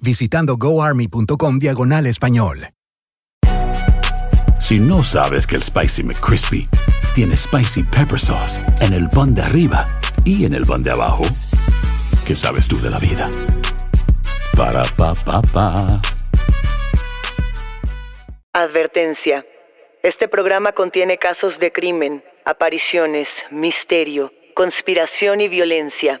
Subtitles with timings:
[0.00, 2.68] visitando goarmy.com diagonal español.
[4.60, 6.68] Si no sabes que el Spicy McCrispy
[7.14, 9.86] tiene Spicy Pepper Sauce en el pan de arriba
[10.24, 11.24] y en el pan de abajo,
[12.26, 13.30] ¿qué sabes tú de la vida?
[14.56, 16.00] Para, pa, pa, pa.
[18.52, 19.46] Advertencia.
[20.02, 26.20] Este programa contiene casos de crimen, apariciones, misterio, conspiración y violencia.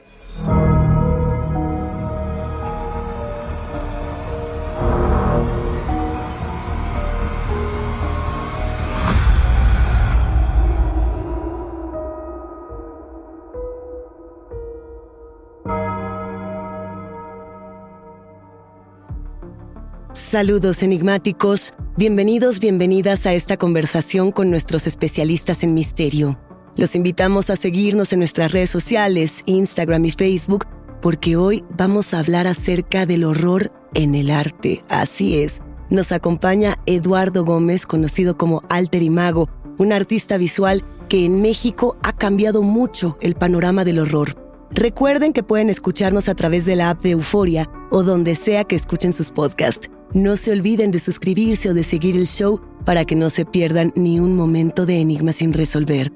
[20.31, 26.39] Saludos enigmáticos, bienvenidos, bienvenidas a esta conversación con nuestros especialistas en misterio.
[26.77, 30.67] Los invitamos a seguirnos en nuestras redes sociales, Instagram y Facebook,
[31.01, 34.85] porque hoy vamos a hablar acerca del horror en el arte.
[34.87, 39.49] Así es, nos acompaña Eduardo Gómez, conocido como Alter Imago,
[39.79, 44.37] un artista visual que en México ha cambiado mucho el panorama del horror.
[44.69, 48.77] Recuerden que pueden escucharnos a través de la app de Euforia o donde sea que
[48.77, 49.90] escuchen sus podcasts.
[50.13, 53.93] No se olviden de suscribirse o de seguir el show para que no se pierdan
[53.95, 56.11] ni un momento de enigma sin resolver.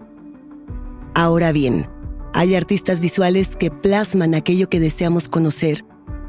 [1.13, 1.87] Ahora bien,
[2.33, 5.85] hay artistas visuales que plasman aquello que deseamos conocer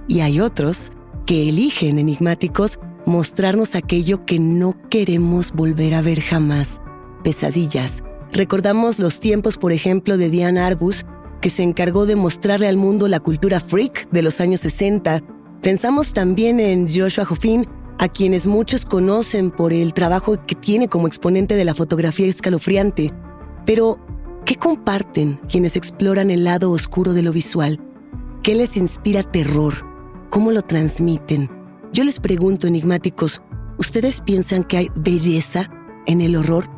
[0.07, 0.93] y hay otros
[1.27, 6.81] que eligen enigmáticos mostrarnos aquello que no queremos volver a ver jamás.
[7.25, 8.05] Pesadillas.
[8.33, 11.05] Recordamos los tiempos, por ejemplo, de Diane Arbus,
[11.41, 15.23] que se encargó de mostrarle al mundo la cultura freak de los años 60
[15.63, 17.67] Pensamos también en Joshua Hoffin,
[17.99, 23.13] a quienes muchos conocen por el trabajo que tiene como exponente de la fotografía escalofriante.
[23.65, 23.99] Pero,
[24.45, 27.81] ¿qué comparten quienes exploran el lado oscuro de lo visual?
[28.43, 29.75] ¿Qué les inspira terror?
[30.31, 31.51] ¿Cómo lo transmiten?
[31.93, 33.43] Yo les pregunto, enigmáticos,
[33.79, 35.71] ¿ustedes piensan que hay belleza
[36.07, 36.69] en el horror?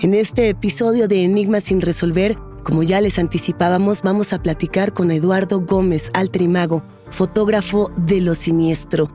[0.00, 5.10] En este episodio de Enigmas sin resolver, como ya les anticipábamos, vamos a platicar con
[5.10, 9.10] Eduardo Gómez, Altrimago, fotógrafo de lo siniestro.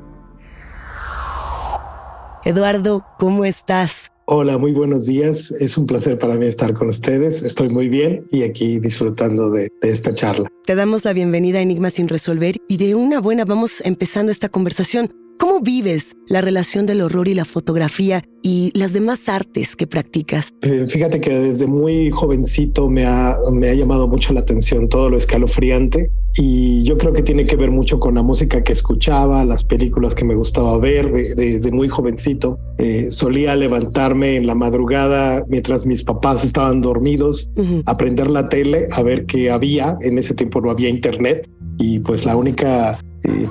[2.46, 4.12] Eduardo, ¿cómo estás?
[4.26, 5.52] Hola, muy buenos días.
[5.52, 7.44] Es un placer para mí estar con ustedes.
[7.44, 10.50] Estoy muy bien y aquí disfrutando de, de, esta charla.
[10.66, 14.50] Te damos la bienvenida a Enigmas sin resolver y de una buena vamos empezando esta
[14.50, 15.12] conversación.
[15.40, 20.52] ¿Cómo vives la relación del horror y la fotografía y las demás artes que practicas?
[20.64, 25.12] Eh, fíjate que desde muy jovencito me ha, me ha llamado mucho la atención todo
[25.12, 29.46] lo escalofriante y yo creo que tiene que ver mucho con la música que escuchaba,
[29.46, 32.58] las películas que me gustaba ver de, de, desde muy jovencito.
[32.80, 37.84] Eh, solía levantarme en la madrugada mientras mis papás estaban dormidos, uh -huh.
[37.86, 39.98] a prender la tele, a ver qué había.
[40.02, 41.48] En ese tiempo no había internet
[41.78, 43.00] y pues la única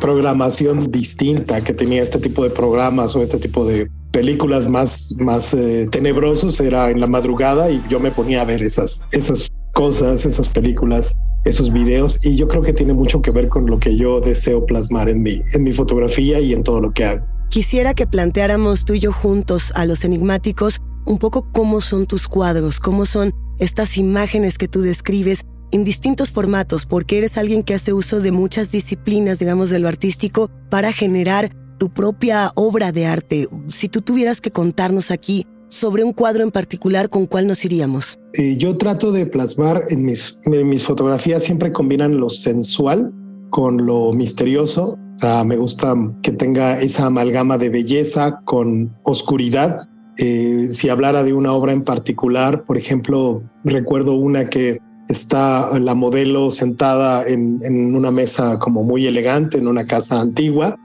[0.01, 5.53] programación distinta que tenía este tipo de programas o este tipo de películas más, más
[5.53, 10.25] eh, tenebrosos era en la madrugada y yo me ponía a ver esas, esas cosas,
[10.25, 11.15] esas películas,
[11.45, 14.65] esos videos y yo creo que tiene mucho que ver con lo que yo deseo
[14.65, 17.27] plasmar en mi, en mi fotografía y en todo lo que hago.
[17.51, 22.27] Quisiera que planteáramos tú y yo juntos a los enigmáticos un poco cómo son tus
[22.27, 27.75] cuadros, cómo son estas imágenes que tú describes en distintos formatos, porque eres alguien que
[27.75, 33.07] hace uso de muchas disciplinas, digamos, de lo artístico, para generar tu propia obra de
[33.07, 33.49] arte.
[33.69, 38.19] Si tú tuvieras que contarnos aquí sobre un cuadro en particular, ¿con cuál nos iríamos?
[38.59, 43.13] Yo trato de plasmar en mis, en mis fotografías, siempre combinan lo sensual
[43.51, 44.99] con lo misterioso.
[45.45, 49.79] me gusta que tenga esa amalgama de belleza con oscuridad.
[50.19, 55.95] Eh, si hablara de una obra en particular, por ejemplo, recuerdo una que está la
[55.95, 60.77] modelo sentada en, en, una mesa como muy elegante en una casa antigua,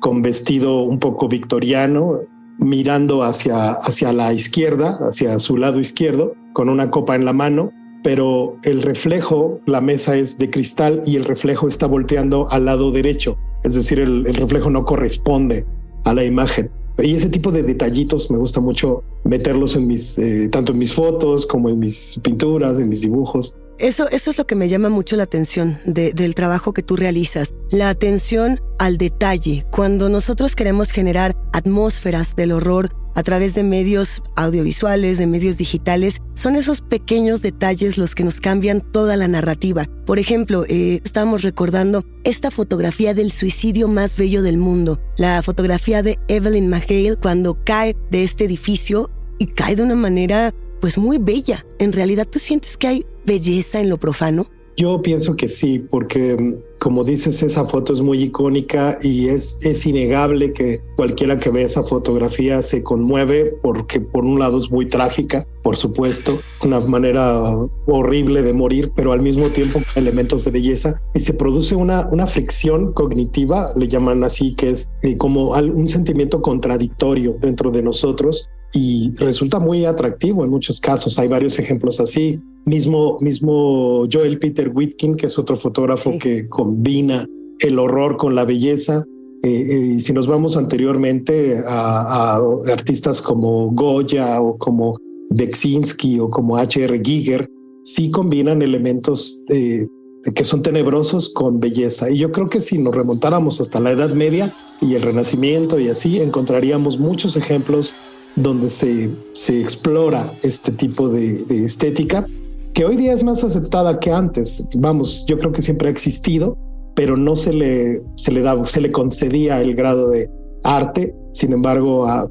[0.00, 2.20] con vestido un poco victoriano,
[2.58, 7.70] mirando hacia, hacia la izquierda, hacia su lado izquierdo, con una copa en la mano,
[8.02, 12.92] pero el reflejo, la mesa es de cristal y el reflejo está volteando al lado
[12.92, 15.66] derecho, es decir, el, reflejo no corresponde
[16.04, 16.70] a la imagen.
[16.98, 20.94] Y ese tipo de detallitos me gusta mucho meterlos en mis, eh, tanto en mis
[20.94, 23.54] fotos como en mis pinturas, en mis dibujos.
[23.78, 27.52] Eso, eso es lo que me llama mucho la atención del trabajo que tú realizas,
[27.70, 29.66] la atención al detalle.
[29.70, 36.22] Cuando nosotros queremos generar atmósferas del horror a través de medios audiovisuales, de medios digitales,
[36.34, 39.86] son esos pequeños detalles los que nos cambian toda la narrativa.
[40.06, 46.02] Por ejemplo, eh, estábamos recordando esta fotografía del suicidio más bello del mundo, la fotografía
[46.02, 51.18] de Evelyn McHale cuando cae de este edificio y cae de una manera pues muy
[51.18, 51.64] bella.
[51.78, 54.46] En realidad, ¿tú sientes que hay belleza en lo profano?
[54.78, 59.58] Yo pienso que sí, porque mm, como dices, esa foto es muy icónica y es,
[59.62, 64.70] es innegable que cualquiera que ve esa fotografía se conmueve porque por un lado es
[64.70, 67.56] muy trágica, por supuesto, una manera
[67.86, 72.26] horrible de morir, pero al mismo tiempo elementos de belleza y se produce una, una
[72.26, 78.50] fricción cognitiva, le llaman así, que es eh, como un sentimiento contradictorio dentro de nosotros
[78.72, 81.18] y resulta muy atractivo en muchos casos.
[81.18, 82.40] Hay varios ejemplos así.
[82.66, 87.26] Mismo, mismo Joel Peter Whitkin, que es otro fotógrafo que combina
[87.60, 89.04] el horror con la belleza.
[89.42, 92.40] Eh, eh, y si nos vamos anteriormente a,
[92.72, 94.96] artistas como Goya o como
[95.30, 97.00] Beksinski o como H.R.
[97.04, 97.48] Giger,
[97.84, 99.86] sí combinan elementos eh,
[100.34, 102.10] que son tenebrosos con belleza.
[102.10, 105.88] Y yo creo que si nos remontáramos hasta la Edad Media y el Renacimiento y
[105.88, 107.94] así, encontraríamos muchos ejemplos
[108.36, 112.26] donde se, se explora este tipo de, estética,
[112.74, 114.62] que hoy día es más aceptada que antes.
[114.74, 116.56] Vamos, yo creo que siempre ha existido,
[116.94, 120.28] pero no se le, se le, da, se le concedía el grado de
[120.62, 121.14] arte.
[121.32, 122.28] Sin embargo, a,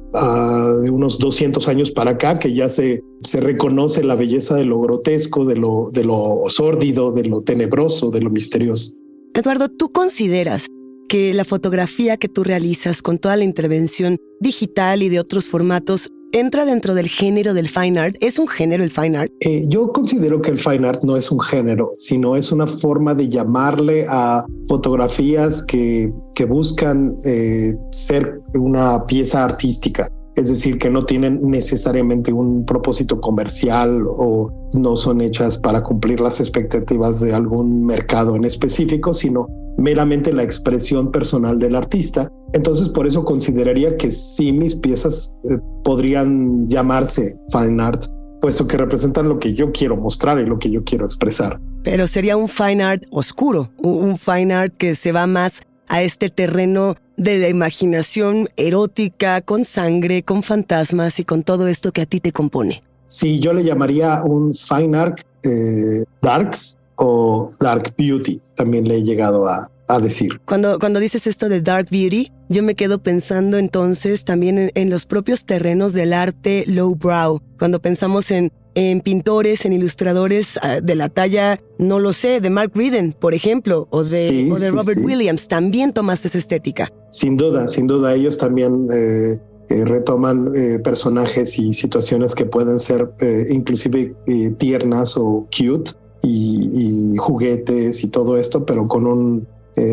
[0.82, 4.80] de unos 200 años para acá, que ya se, se reconoce la belleza de lo
[4.80, 8.92] grotesco, de lo, de lo sórdido, de lo tenebroso, de lo misterioso.
[9.34, 10.66] Eduardo, ¿tú consideras
[11.08, 16.10] que la fotografía que tú realizas con toda la intervención digital y de otros formatos
[16.32, 18.16] entra dentro del género del fine art?
[18.20, 19.32] ¿Es un género el fine art?
[19.40, 23.14] Eh, yo considero que el fine art no es un género, sino es una forma
[23.14, 30.10] de llamarle a fotografías que, que buscan eh, ser una pieza artística.
[30.36, 36.20] Es decir, que no tienen necesariamente un propósito comercial o no son hechas para cumplir
[36.20, 39.46] las expectativas de algún mercado en específico, sino
[39.78, 42.30] meramente la expresión personal del artista.
[42.52, 48.04] Entonces, por eso consideraría que sí mis piezas eh, podrían llamarse fine art,
[48.40, 51.58] puesto que representan lo que yo quiero mostrar y lo que yo quiero expresar.
[51.82, 56.28] Pero sería un fine art oscuro, un fine art que se va más a este
[56.30, 62.06] terreno de la imaginación erótica, con sangre, con fantasmas y con todo esto que a
[62.06, 62.82] ti te compone.
[63.08, 69.02] Sí, yo le llamaría un fine art eh, darks, o Dark Beauty, también le he
[69.02, 69.70] llegado a,
[70.00, 70.40] decir.
[70.44, 75.06] Cuando, cuando dices esto de Dark Beauty, yo me quedo pensando entonces también en, los
[75.06, 77.40] propios terrenos del arte lowbrow.
[77.56, 82.50] Cuando pensamos en, en pintores, en ilustradores ah, de la talla, no lo sé, de
[82.50, 86.92] Mark Reeden, por ejemplo, o de, de Robert Williams, también tomas esa estética.
[87.10, 89.38] Sin duda, sin duda, ellos también eh,
[89.70, 93.08] eh, retoman eh, personajes y situaciones que pueden ser
[93.48, 94.14] inclusive
[94.58, 95.92] tiernas o cute
[96.22, 99.48] y, juguetes y todo esto, pero con un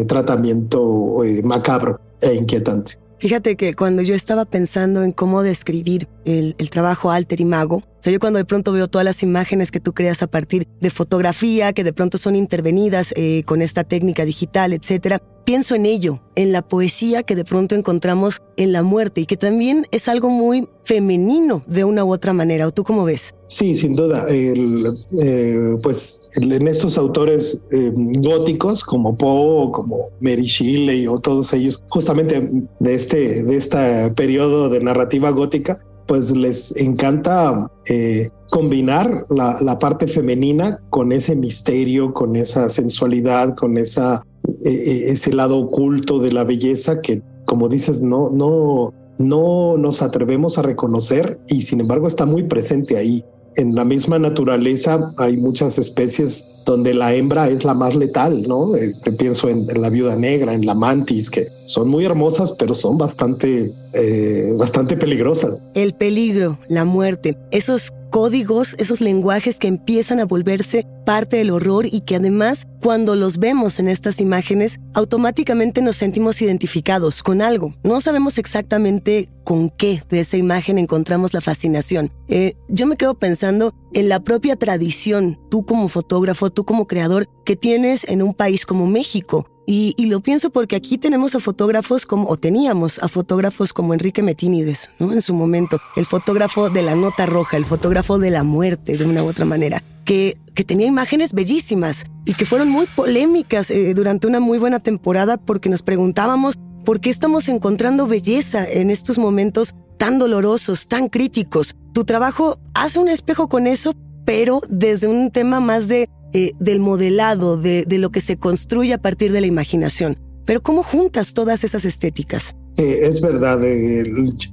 [0.07, 2.97] tratamiento macabro e inquietante.
[3.23, 7.83] Fíjate que cuando yo estaba pensando en cómo describir el, trabajo alter y mago, o
[8.01, 10.89] sea, yo cuando de pronto veo todas las imágenes que tú creas a partir de
[10.89, 16.19] fotografía, que de pronto son intervenidas eh, con esta técnica digital, etcétera, pienso en ello,
[16.35, 20.29] en la poesía que de pronto encontramos en la muerte y que también es algo
[20.29, 22.67] muy femenino de una u otra manera.
[22.67, 23.35] ¿O tú cómo ves?
[23.47, 24.25] Sí, sin duda.
[24.29, 31.83] Eh, pues en estos autores eh, góticos como Poe, como Mary Shelley o todos ellos,
[31.89, 32.41] justamente
[32.79, 40.07] de este, de este periodo de narrativa gótica, pues les encanta eh, combinar la, parte
[40.07, 46.31] femenina con ese misterio, con esa sensualidad, con esa, eh, eh, ese lado oculto de
[46.31, 52.07] la belleza que, como dices, no, no, no nos atrevemos a reconocer y sin embargo
[52.07, 53.23] está muy presente ahí.
[53.55, 58.75] En la misma naturaleza hay muchas especies donde la hembra es la más letal, ¿no?
[58.75, 62.97] Este, pienso en, la viuda negra, en la mantis, que son muy hermosas, pero son
[62.97, 65.61] bastante, eh, bastante peligrosas.
[65.73, 71.87] El peligro, la muerte, esos códigos, esos lenguajes que empiezan a volverse parte del horror
[71.87, 77.73] y que además cuando los vemos en estas imágenes automáticamente nos sentimos identificados con algo.
[77.81, 82.11] No sabemos exactamente con qué de esa imagen encontramos la fascinación.
[82.27, 87.27] Eh, yo me quedo pensando en la propia tradición, tú como fotógrafo, tú como creador,
[87.45, 89.47] que tienes en un país como México.
[89.65, 94.21] Y, lo pienso porque aquí tenemos a fotógrafos como, o teníamos a fotógrafos como Enrique
[94.21, 95.13] Metínides, ¿no?
[95.13, 99.05] En su momento, el fotógrafo de la nota roja, el fotógrafo de la muerte, de
[99.05, 103.93] una u otra manera, que, que tenía imágenes bellísimas y que fueron muy polémicas eh,
[103.93, 109.17] durante una muy buena temporada porque nos preguntábamos por qué estamos encontrando belleza en estos
[109.17, 111.75] momentos tan dolorosos, tan críticos.
[111.93, 113.93] Tu trabajo hace un espejo con eso,
[114.25, 118.93] pero desde un tema más de eh, del modelado, de, de, lo que se construye
[118.93, 120.17] a partir de la imaginación.
[120.45, 122.55] Pero ¿cómo juntas todas esas estéticas?
[122.77, 123.63] Eh, es verdad.
[123.63, 124.03] Eh,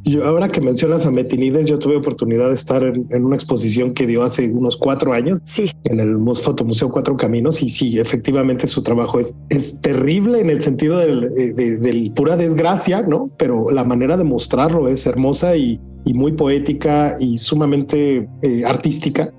[0.04, 4.06] yo, ahora que mencionas a Metinides, yo tuve oportunidad de estar en, una exposición que
[4.06, 5.70] dio hace unos cuatro años sí.
[5.84, 7.62] en el Fotomuseo Cuatro Caminos.
[7.62, 13.00] Y sí, efectivamente su trabajo es, es terrible en el sentido del, de, pura desgracia,
[13.02, 13.30] ¿no?
[13.38, 18.28] Pero la manera de mostrarlo es hermosa y, y muy poética y sumamente
[18.66, 19.32] artística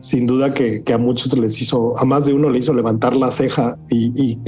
[0.00, 3.30] sin duda que, a muchos les hizo, a más de uno le hizo levantar la
[3.30, 4.38] ceja y,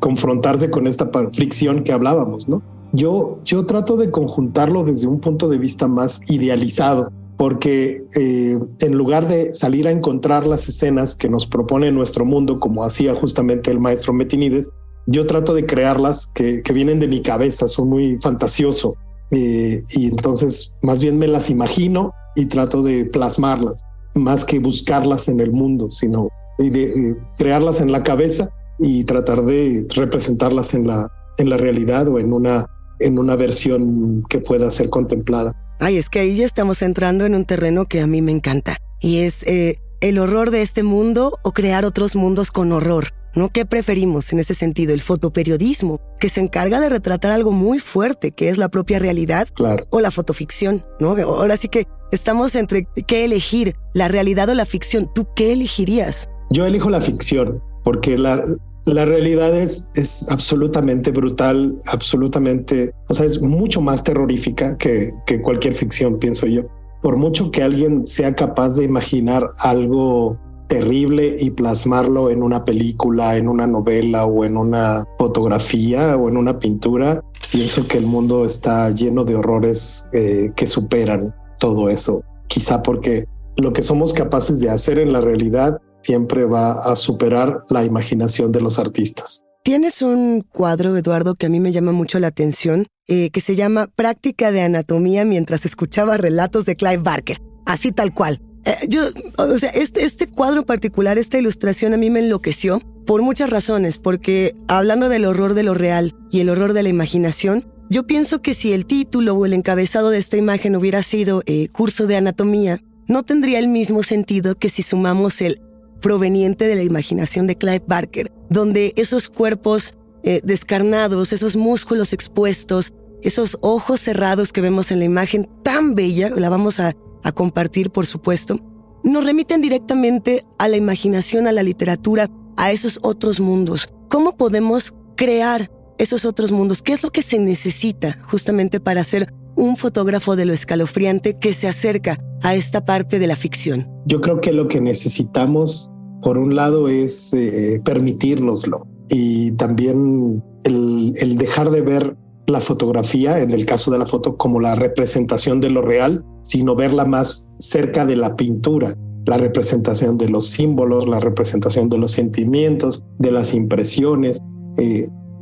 [0.00, 2.62] confrontarse con esta fricción que hablábamos, ¿no?
[2.92, 8.94] Yo, yo trato de conjuntarlo desde un punto de vista más idealizado, porque eh, en
[8.94, 13.70] lugar de salir a encontrar las escenas que nos propone nuestro mundo, como hacía justamente
[13.70, 14.70] el maestro Metinides,
[15.06, 18.94] yo trato de crearlas que, vienen de mi cabeza, son muy fantasioso.
[19.30, 23.82] Eh, y entonces más bien me las imagino y trato de plasmarlas
[24.14, 26.28] más que buscarlas en el mundo, sino
[26.58, 32.18] de, crearlas en la cabeza y tratar de representarlas en la, en la realidad o
[32.18, 32.66] en una,
[33.00, 35.54] en una versión que pueda ser contemplada.
[35.80, 38.78] Ay, es que ahí ya estamos entrando en un terreno que a mí me encanta
[39.00, 43.08] y es eh, el horror de este mundo o crear otros mundos con horror.
[43.34, 43.50] ¿No?
[43.50, 44.92] ¿Qué preferimos en ese sentido?
[44.92, 49.48] El fotoperiodismo, que se encarga de retratar algo muy fuerte, que es la propia realidad,
[49.54, 49.84] claro.
[49.90, 51.16] o la fotoficción, ¿no?
[51.16, 55.10] Ahora sí que estamos entre qué elegir, la realidad o la ficción.
[55.14, 56.28] ¿Tú qué elegirías?
[56.50, 58.44] Yo elijo la ficción, porque la,
[58.84, 65.40] la realidad es, es absolutamente brutal, absolutamente, o sea, es mucho más terrorífica que, que
[65.40, 66.62] cualquier ficción, pienso yo.
[67.00, 70.38] Por mucho que alguien sea capaz de imaginar algo
[70.72, 76.38] terrible y plasmarlo en una película, en una novela o en una fotografía o en
[76.38, 82.22] una pintura, pienso que el mundo está lleno de horrores eh, que superan todo eso.
[82.48, 83.26] Quizá porque
[83.58, 88.50] lo que somos capaces de hacer en la realidad siempre va a superar la imaginación
[88.50, 89.44] de los artistas.
[89.64, 93.56] Tienes un cuadro, Eduardo, que a mí me llama mucho la atención, eh, que se
[93.56, 97.36] llama Práctica de Anatomía mientras escuchaba relatos de Clive Barker.
[97.66, 98.40] Así tal cual.
[98.64, 103.22] Eh, yo, o sea, este, este cuadro particular, esta ilustración a mí me enloqueció por
[103.22, 107.66] muchas razones, porque hablando del horror de lo real y el horror de la imaginación,
[107.90, 111.68] yo pienso que si el título o el encabezado de esta imagen hubiera sido eh,
[111.68, 115.60] curso de anatomía, no tendría el mismo sentido que si sumamos el
[116.00, 122.92] proveniente de la imaginación de Clive Barker, donde esos cuerpos eh, descarnados, esos músculos expuestos,
[123.22, 127.90] esos ojos cerrados que vemos en la imagen tan bella, la vamos a a compartir,
[127.90, 128.58] por supuesto,
[129.04, 133.88] nos remiten directamente a la imaginación, a la literatura, a esos otros mundos.
[134.08, 136.82] ¿Cómo podemos crear esos otros mundos?
[136.82, 141.52] ¿Qué es lo que se necesita justamente para ser un fotógrafo de lo escalofriante que
[141.52, 143.88] se acerca a esta parte de la ficción?
[144.06, 145.90] Yo creo que lo que necesitamos,
[146.22, 153.40] por un lado, es eh, permitirnoslo y también el, el dejar de ver la fotografía,
[153.40, 157.48] en el caso de la foto, como la representación de lo real, sino verla más
[157.58, 158.96] cerca de la pintura,
[159.26, 164.38] la representación de los símbolos, la representación de los sentimientos, de las impresiones.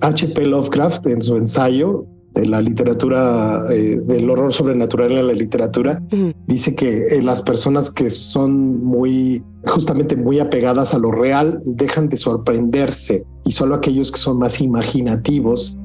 [0.03, 0.43] H.P.
[0.43, 6.01] Eh, Lovecraft en su ensayo de la literatura, eh, del horror sobrenatural en la literatura,
[6.47, 12.09] dice que eh, las personas que son muy, justamente muy apegadas a lo real, dejan
[12.09, 15.77] de sorprenderse y solo aquellos que son más imaginativos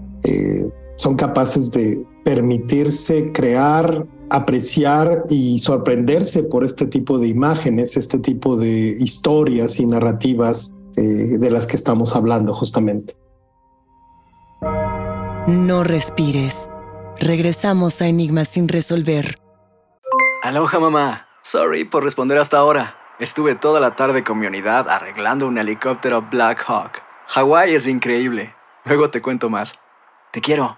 [0.96, 8.58] son capaces de permitirse crear apreciar y sorprenderse por este tipo de imágenes, este tipo
[8.58, 13.16] de historias y narrativas eh, de las que estamos hablando justamente.
[15.48, 16.70] No respires.
[17.20, 19.38] Regresamos a Enigmas sin resolver.
[20.42, 21.28] Aloha mamá.
[21.44, 22.96] Sorry por responder hasta ahora.
[23.20, 27.02] Estuve toda la tarde con mi unidad arreglando un helicóptero Black Hawk.
[27.28, 28.54] Hawái es increíble.
[28.84, 29.80] Luego te cuento más.
[30.32, 30.78] Te quiero.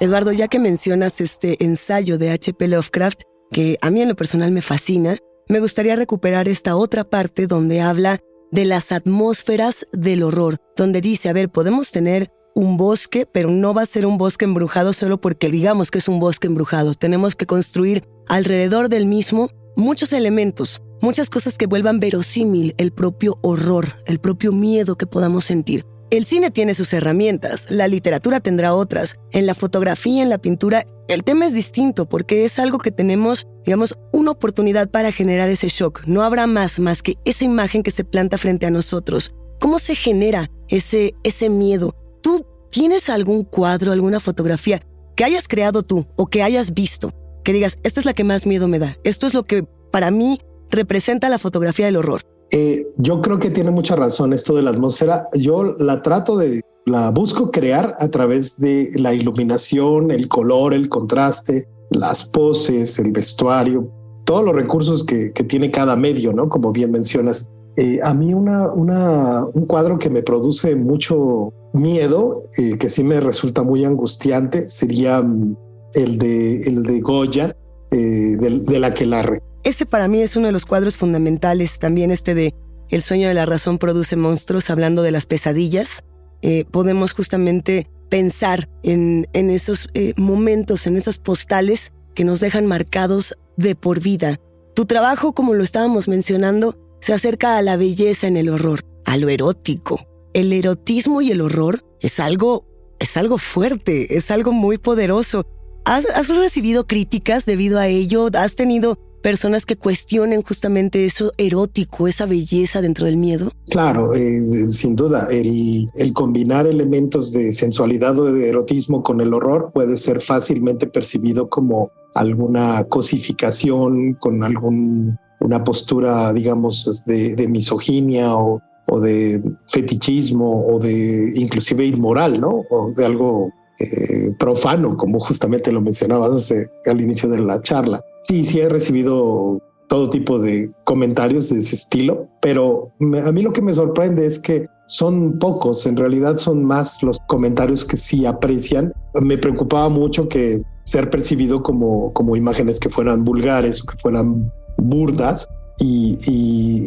[0.00, 2.68] Eduardo, ya que mencionas este ensayo de H.P.
[2.68, 5.16] Lovecraft, que a mí en lo personal me fascina,
[5.48, 8.20] me gustaría recuperar esta otra parte donde habla
[8.52, 13.74] de las atmósferas del horror, donde dice, a ver, podemos tener un bosque, pero no
[13.74, 16.94] va a ser un bosque embrujado solo porque digamos que es un bosque embrujado.
[16.94, 23.38] Tenemos que construir alrededor del mismo muchos elementos, muchas cosas que vuelvan verosímil el propio
[23.42, 25.84] horror, el propio miedo que podamos sentir.
[26.10, 29.18] El cine tiene sus herramientas, la literatura tendrá otras.
[29.30, 33.46] En la fotografía, en la pintura, el tema es distinto porque es algo que tenemos,
[33.66, 36.04] digamos, una oportunidad para generar ese shock.
[36.06, 39.34] No habrá más más que esa imagen que se planta frente a nosotros.
[39.60, 41.94] ¿Cómo se genera ese, ese miedo?
[42.22, 44.80] ¿Tú tienes algún cuadro, alguna fotografía
[45.14, 47.12] que hayas creado tú o que hayas visto?
[47.44, 48.96] Que digas, esta es la que más miedo me da.
[49.04, 52.22] Esto es lo que para mí representa la fotografía del horror.
[52.50, 55.28] Eh, yo creo que tiene mucha razón esto de la atmósfera.
[55.34, 60.88] Yo la trato de, la busco crear a través de la iluminación, el color, el
[60.88, 63.90] contraste, las poses, el vestuario,
[64.24, 66.48] todos los recursos que, tiene cada medio, ¿no?
[66.48, 67.50] Como bien mencionas.
[67.76, 73.04] Eh, a mí una, una, un cuadro que me produce mucho miedo, eh, que sí
[73.04, 75.56] me resulta muy angustiante, sería mm,
[75.94, 77.56] el de, el de Goya,
[77.90, 79.42] de, de la Quelarre.
[79.64, 82.54] Este para mí es uno de los cuadros fundamentales, también este de
[82.90, 86.04] El sueño de la razón produce monstruos, hablando de las pesadillas.
[86.40, 92.66] Eh, podemos justamente pensar en, en esos eh, momentos, en esas postales que nos dejan
[92.66, 94.40] marcados de por vida.
[94.74, 99.16] Tu trabajo, como lo estábamos mencionando, se acerca a la belleza en el horror, a
[99.16, 100.06] lo erótico.
[100.32, 102.66] El erotismo y el horror es algo,
[102.98, 105.46] es algo fuerte, es algo muy poderoso.
[105.84, 108.28] ¿Has, has recibido críticas debido a ello?
[108.34, 113.50] ¿Has tenido personas que cuestionen justamente eso erótico, esa belleza dentro del miedo?
[113.70, 119.34] Claro, eh, sin duda, el, el, combinar elementos de sensualidad o de erotismo con el
[119.34, 127.48] horror puede ser fácilmente percibido como alguna cosificación, con algún una postura, digamos, de, de
[127.48, 132.64] misoginia o, o, de fetichismo o de inclusive inmoral, ¿no?
[132.70, 136.52] O de algo eh, profano, como justamente lo mencionabas
[136.86, 138.04] al inicio de la charla.
[138.24, 143.52] Sí, sí he recibido todo tipo de comentarios de ese estilo, pero a mí lo
[143.52, 148.26] que me sorprende es que son pocos, en realidad son más los comentarios que sí
[148.26, 148.92] aprecian.
[149.20, 154.50] Me preocupaba mucho que ser percibido como, como imágenes que fueran vulgares o que fueran
[154.78, 155.46] burdas
[155.78, 156.18] y,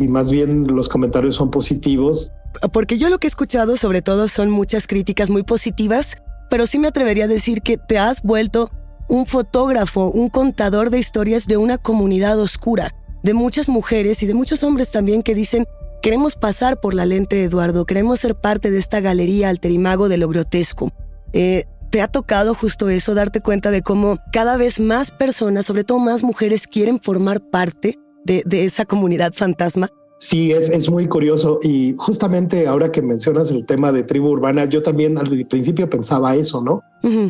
[0.03, 2.31] y más bien los comentarios son positivos.
[2.73, 6.17] Porque yo lo que he escuchado sobre todo son muchas críticas muy positivas,
[6.51, 8.69] pero sí me atrevería a decir que te has vuelto
[9.07, 14.33] un fotógrafo, un contador de historias de una comunidad oscura, de muchas mujeres y de
[14.33, 15.65] muchos hombres también que dicen,
[16.01, 20.17] queremos pasar por la lente de Eduardo, queremos ser parte de esta galería alterimago de
[20.17, 20.91] lo grotesco.
[21.31, 25.85] Eh, ¿Te ha tocado justo eso, darte cuenta de cómo cada vez más personas, sobre
[25.85, 29.87] todo más mujeres, quieren formar parte de, de esa comunidad fantasma?
[30.21, 34.65] Sí, es, es muy curioso y justamente ahora que mencionas el tema de tribu urbana,
[34.65, 36.83] yo también al principio pensaba eso, ¿no?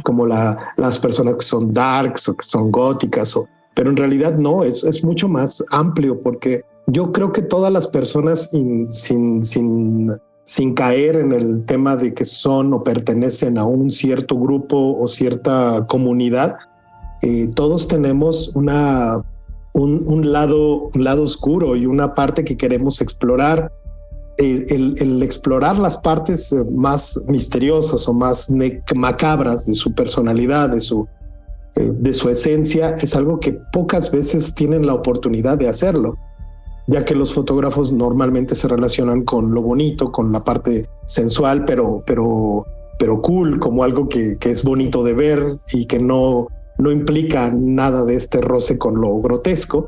[0.03, 4.37] Como la, las personas que son darks o que son góticas, o, pero en realidad
[4.37, 9.41] no, es, es mucho más amplio porque yo creo que todas las personas sin, sin
[10.43, 15.07] sin caer en el tema de que son o pertenecen a un cierto grupo o
[15.07, 16.57] cierta comunidad,
[17.21, 19.23] eh, todos tenemos una,
[19.73, 23.71] un, lado, un lado oscuro y una parte que queremos explorar.
[24.37, 28.51] El, explorar las partes eh, más misteriosas o más
[28.95, 31.07] macabras de su personalidad, de su,
[31.75, 36.15] eh, de su esencia, es algo que pocas veces tienen la oportunidad de hacerlo
[36.87, 42.03] ya que los fotógrafos normalmente se relacionan con lo bonito, con la parte sensual, pero,
[42.05, 42.65] pero,
[42.99, 46.47] pero cool, como algo que, que es bonito de ver y que no,
[46.81, 49.87] no implica nada de este roce con lo grotesco.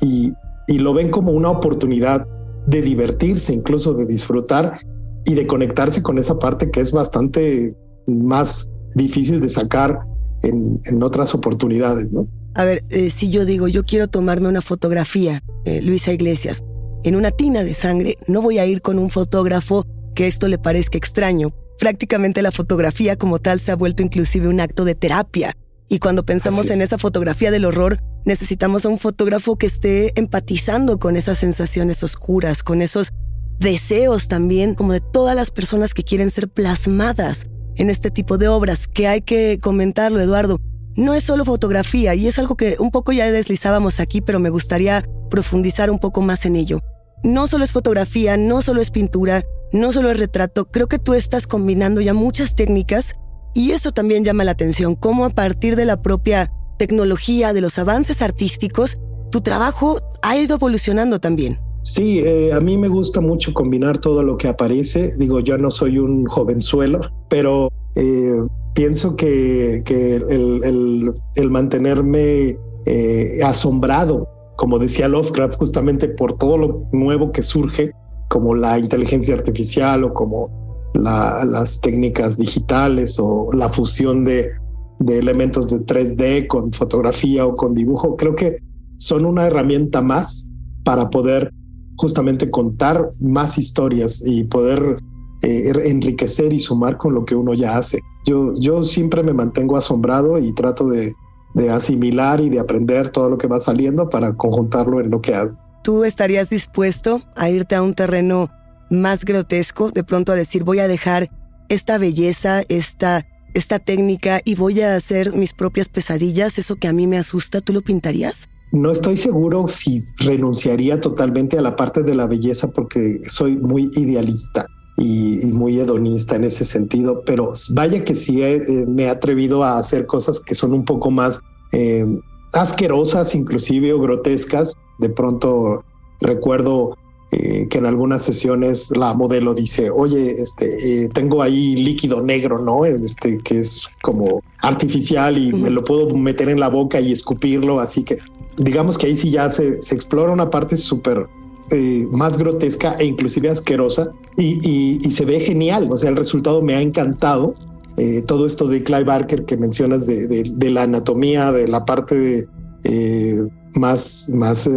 [0.00, 0.32] Y,
[0.68, 2.26] lo ven como una oportunidad
[2.66, 4.78] de divertirse, incluso de disfrutar
[5.24, 7.74] y de conectarse con esa parte que es bastante
[8.06, 9.98] más difícil de sacar
[10.44, 12.28] en, en otras oportunidades, ¿no?
[12.54, 16.62] A ver, eh, si yo digo, yo quiero tomarme una fotografía, eh, Luisa Iglesias,
[17.02, 20.58] en una tina de sangre, no voy a ir con un fotógrafo que esto le
[20.58, 21.50] parezca extraño.
[21.80, 25.56] Prácticamente la fotografía como tal se ha vuelto inclusive un acto de terapia.
[25.92, 31.00] Y cuando pensamos en esa fotografía del horror, necesitamos a un fotógrafo que esté empatizando
[31.00, 33.12] con esas sensaciones oscuras, con esos
[33.58, 38.46] deseos también, como de todas las personas que quieren ser plasmadas en este tipo de
[38.46, 40.60] obras, que hay que comentarlo, Eduardo
[40.96, 44.50] no es solo fotografía y es algo que un poco ya deslizábamos aquí, pero me
[44.50, 46.80] gustaría profundizar un poco más en ello.
[47.22, 51.14] No solo es fotografía, no solo es pintura, no solo es retrato, creo que tú
[51.14, 53.16] estás combinando ya muchas técnicas
[53.54, 57.78] y eso también llama la atención, cómo a partir de la propia tecnología, de los
[57.78, 58.98] avances artísticos,
[59.30, 61.58] tu trabajo ha ido evolucionando también.
[61.82, 65.14] Sí, eh, a mí me gusta mucho combinar todo lo que aparece.
[65.16, 68.40] Digo, yo no soy un jovenzuelo, pero eh,
[68.74, 77.42] pienso que, el, mantenerme eh, asombrado, como decía Lovecraft, justamente por todo lo nuevo que
[77.42, 77.92] surge,
[78.28, 80.59] como la inteligencia artificial o como
[80.94, 84.50] las técnicas digitales o la fusión de,
[84.98, 88.58] de elementos de 3D con fotografía o con dibujo, creo que
[88.98, 90.50] son una herramienta más
[90.84, 91.52] para poder
[91.96, 94.98] justamente contar más historias y poder
[95.42, 98.00] eh, enriquecer y sumar con lo que uno ya hace.
[98.26, 101.14] Yo, yo siempre me mantengo asombrado y trato de,
[101.54, 105.34] de asimilar y de aprender todo lo que va saliendo para conjuntarlo en lo que
[105.34, 105.56] hago.
[105.82, 108.50] ¿Tú estarías dispuesto a irte a un terreno
[108.90, 111.30] más grotesco, de pronto a decir voy a dejar
[111.68, 116.92] esta belleza, esta, esta técnica y voy a hacer mis propias pesadillas, eso que a
[116.92, 118.48] mí me asusta, ¿tú lo pintarías?
[118.72, 123.90] No estoy seguro si renunciaría totalmente a la parte de la belleza porque soy muy
[123.94, 129.64] idealista y, muy hedonista en ese sentido, pero vaya que sí eh, me he atrevido
[129.64, 131.40] a hacer cosas que son un poco más
[131.72, 132.06] eh,
[132.52, 134.74] asquerosas inclusive o grotescas.
[134.98, 135.84] De pronto
[136.20, 136.96] recuerdo
[137.32, 142.84] eh, que en algunas sesiones la modelo dice, oye, este, tengo ahí líquido negro, ¿no?
[142.84, 147.80] Este, que es como artificial y me lo puedo meter en la boca y escupirlo,
[147.80, 148.18] así que
[148.56, 151.26] digamos que ahí sí ya se, se explora una parte súper
[151.72, 155.86] eh, más grotesca e inclusive asquerosa y, se ve genial.
[155.90, 157.54] O sea, el resultado me ha encantado.
[157.96, 162.48] Eh, todo esto de Clive Barker que mencionas de, la anatomía, de la parte de,
[162.84, 163.40] eh,
[163.74, 164.68] más, más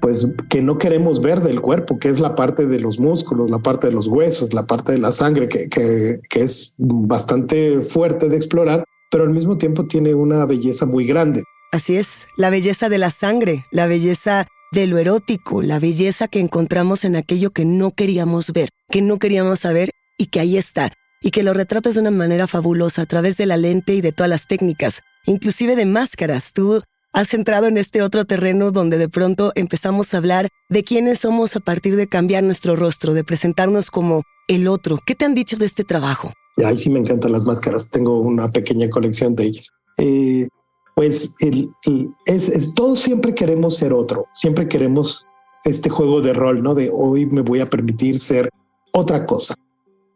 [0.00, 3.58] pues que no queremos ver del cuerpo, que es la parte de los músculos, la
[3.58, 8.36] parte de los huesos, la parte de la sangre, que, que, es bastante fuerte de
[8.36, 11.44] explorar, pero al mismo tiempo tiene una belleza muy grande.
[11.72, 16.40] Así es, la belleza de la sangre, la belleza de lo erótico, la belleza que
[16.40, 20.92] encontramos en aquello que no queríamos ver, que no queríamos saber y que ahí está,
[21.20, 24.12] y que lo retratas de una manera fabulosa a través de la lente y de
[24.12, 26.52] todas las técnicas, inclusive de máscaras.
[26.52, 31.20] Tú has entrado en este otro terreno donde de pronto empezamos a hablar de quiénes
[31.20, 34.98] somos a partir de cambiar nuestro rostro, de presentarnos como el otro.
[35.04, 36.32] ¿Qué te han dicho de este trabajo?
[36.64, 37.90] Ay, sí me encantan las máscaras.
[37.90, 39.70] Tengo una pequeña colección de ellas.
[39.98, 40.48] Eh,
[40.94, 41.70] pues el,
[42.26, 45.26] es, todos siempre queremos ser otro, siempre queremos
[45.64, 46.74] este juego de rol, ¿no?
[46.74, 48.50] De hoy me voy a permitir ser
[48.92, 49.54] otra cosa.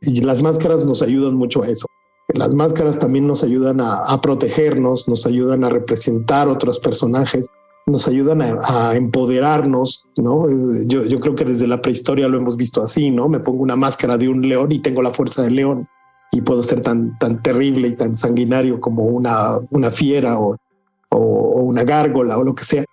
[0.00, 1.87] Y las máscaras nos ayudan mucho a eso.
[2.35, 7.47] Las máscaras también nos ayudan a, protegernos, nos ayudan a representar otros personajes,
[7.87, 10.47] nos ayudan a, empoderarnos, ¿no?
[10.87, 13.29] Yo, creo que desde la prehistoria lo hemos visto así, ¿no?
[13.29, 15.87] Me pongo una máscara de un león y tengo la fuerza del león
[16.33, 20.57] y puedo ser tan, tan terrible y tan sanguinario como una, una fiera o,
[21.11, 21.18] o,
[21.62, 22.85] una gárgola o lo que sea.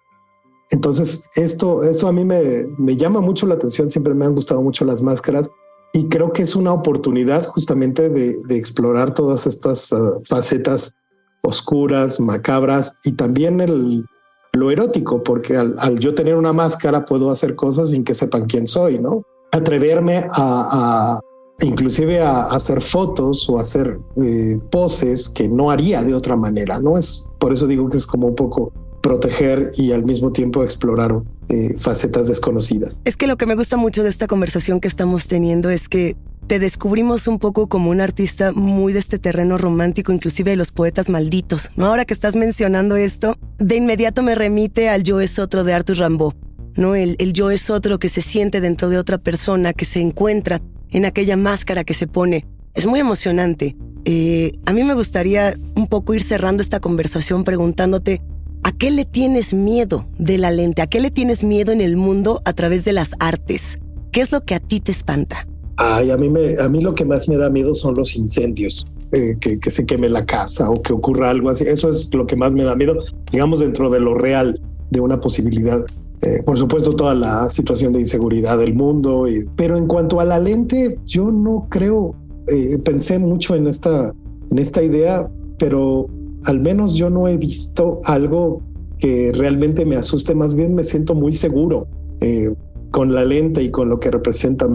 [0.69, 4.62] Entonces, esto, eso a mí me, me, llama mucho la atención, siempre me han gustado
[4.62, 5.49] mucho las máscaras
[5.93, 10.95] y creo que es una oportunidad justamente de, explorar todas estas uh, facetas
[11.43, 14.06] oscuras, macabras y también el,
[14.54, 18.45] lo erótico, porque al, al, yo tener una máscara puedo hacer cosas sin que sepan
[18.45, 19.23] quién soy, ¿no?
[19.51, 21.19] atreverme a,
[21.62, 26.80] inclusive a, hacer fotos o hacer eh, poses que no haría de otra manera.
[26.80, 30.63] No es por eso digo que es como un poco proteger y al mismo tiempo
[30.63, 33.01] explorar eh, facetas desconocidas.
[33.05, 36.15] Es que lo que me gusta mucho de esta conversación que estamos teniendo es que
[36.47, 40.71] te descubrimos un poco como un artista muy de este terreno romántico, inclusive de los
[40.71, 41.71] poetas malditos.
[41.75, 41.87] ¿no?
[41.87, 45.97] Ahora que estás mencionando esto, de inmediato me remite al Yo es otro de Arthur
[45.97, 46.33] Rimbaud.
[46.75, 46.95] ¿no?
[46.95, 50.61] El, el yo es otro que se siente dentro de otra persona, que se encuentra
[50.89, 52.45] en aquella máscara que se pone.
[52.73, 53.75] Es muy emocionante.
[54.05, 58.21] Eh, a mí me gustaría un poco ir cerrando esta conversación preguntándote,
[58.63, 60.82] ¿a qué le tienes miedo de la lente?
[60.82, 63.80] ¿A qué le tienes miedo en el mundo a través de las artes?
[64.12, 65.47] ¿Qué es lo que a ti te espanta?
[65.78, 68.86] Ay, a mí, me, a mí lo que más me da miedo son los incendios.
[69.13, 71.65] Eh, que, se queme la casa o que ocurra algo así.
[71.65, 72.97] Eso es lo que más me da miedo,
[73.30, 75.84] digamos, dentro de lo real, de una posibilidad.
[76.21, 79.26] Eh, por supuesto, toda la situación de inseguridad del mundo,
[79.58, 82.15] pero en cuanto a la lente, yo no creo,
[82.47, 84.13] eh, pensé mucho en esta,
[84.50, 85.28] en esta idea,
[85.60, 86.08] pero
[86.43, 88.62] al menos yo no he visto algo
[88.99, 91.88] que realmente me asuste, más bien me siento muy seguro
[92.21, 92.54] eh,
[92.91, 94.67] con la lente y con lo que representa.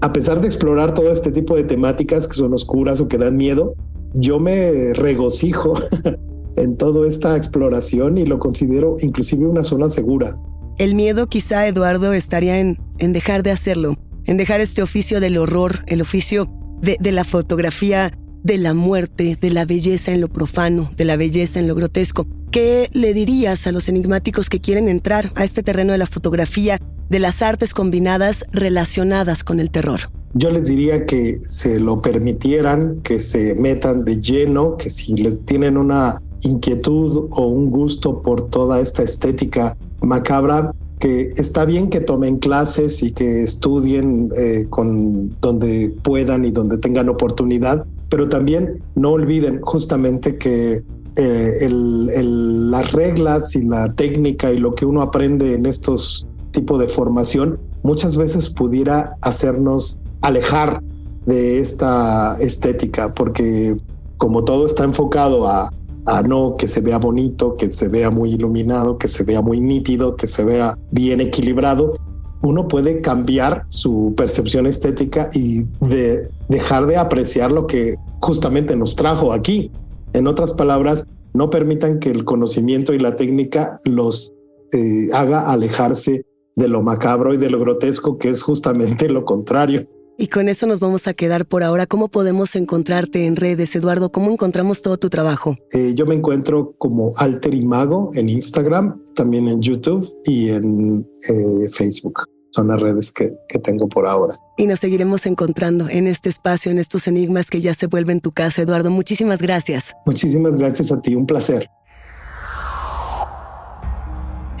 [0.00, 3.36] a pesar de explorar todo este tipo de temáticas que son oscuras o que dan
[3.36, 3.74] miedo,
[4.14, 5.74] yo me regocijo
[6.56, 10.36] en toda esta exploración y lo considero inclusive una zona segura.
[10.78, 15.38] El miedo quizá, Eduardo, estaría en, en dejar de hacerlo, en dejar este oficio del
[15.38, 16.48] horror, el oficio
[16.84, 18.12] de, la fotografía
[18.44, 22.26] de la muerte, de la belleza en lo profano, de la belleza en lo grotesco.
[22.50, 26.78] ¿Qué le dirías a los enigmáticos que quieren entrar a este terreno de la fotografía,
[27.08, 30.00] de las artes combinadas relacionadas con el terror?
[30.34, 35.40] Yo les diría que se lo permitieran, que se metan de lleno, que si les
[35.46, 42.00] tienen una inquietud o un gusto por toda esta estética macabra, que está bien que
[42.00, 48.80] tomen clases y que estudien eh, con donde puedan y donde tengan oportunidad, pero también
[48.94, 50.82] no olviden justamente que
[51.16, 56.88] eh, las reglas y la técnica y lo que uno aprende en estos tipos de
[56.88, 60.82] formación muchas veces pudiera hacernos alejar
[61.26, 63.76] de esta estética, porque
[64.16, 65.70] como todo está enfocado a
[66.06, 69.60] a no que se vea bonito, que se vea muy iluminado, que se vea muy
[69.60, 71.96] nítido, que se vea bien equilibrado,
[72.44, 78.94] uno puede cambiar su percepción estética y de dejar de apreciar lo que justamente nos
[78.94, 79.70] trajo aquí.
[80.12, 84.32] En otras palabras, no permitan que el conocimiento y la técnica los
[84.72, 86.24] eh, haga alejarse
[86.56, 89.88] de lo macabro y de lo grotesco, que es justamente lo contrario.
[90.16, 91.86] Y con eso nos vamos a quedar por ahora.
[91.86, 94.12] ¿Cómo podemos encontrarte en redes, Eduardo?
[94.12, 95.56] ¿Cómo encontramos todo tu trabajo?
[95.72, 101.68] Eh, yo me encuentro como Alter Imago en Instagram, también en YouTube y en eh,
[101.72, 102.28] Facebook.
[102.54, 104.34] Son las redes que, que tengo por ahora.
[104.56, 108.30] Y nos seguiremos encontrando en este espacio, en estos enigmas que ya se vuelven tu
[108.30, 108.90] casa, Eduardo.
[108.90, 109.92] Muchísimas gracias.
[110.06, 111.16] Muchísimas gracias a ti.
[111.16, 111.68] Un placer.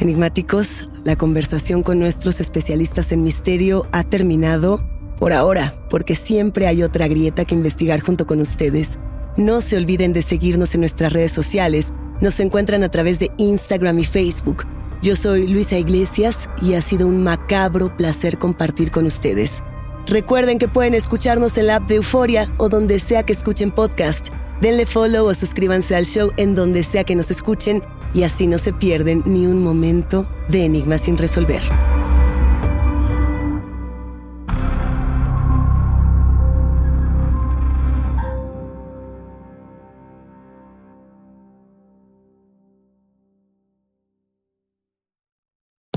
[0.00, 4.80] Enigmáticos, la conversación con nuestros especialistas en misterio ha terminado.
[5.20, 8.98] Por ahora, porque siempre hay otra grieta que investigar junto con ustedes.
[9.36, 11.92] No se olviden de seguirnos en nuestras redes sociales.
[12.20, 14.64] Nos encuentran a través de Instagram y Facebook.
[15.04, 19.62] Yo soy Luisa Iglesias y ha sido un macabro placer compartir con ustedes.
[20.06, 24.28] Recuerden que pueden escucharnos en la app de Euforia o donde sea que escuchen podcast.
[24.62, 27.82] Denle follow o suscríbanse al show en donde sea que nos escuchen
[28.14, 31.60] y así no se pierden ni un momento de enigmas sin resolver.